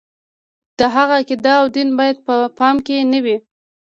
د 0.77 0.79
هغه 0.95 1.13
عقیده 1.21 1.53
او 1.61 1.65
دین 1.75 1.89
باید 1.99 2.17
په 2.27 2.35
پام 2.57 2.75
کې 2.85 2.97
نه 3.13 3.19
وي. 3.23 3.37